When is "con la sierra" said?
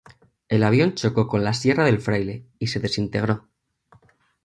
1.27-1.85